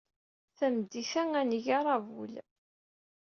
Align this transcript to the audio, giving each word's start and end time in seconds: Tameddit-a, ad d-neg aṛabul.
Tameddit-a, 0.57 1.23
ad 1.41 1.45
d-neg 1.49 1.65
aṛabul. 1.77 2.33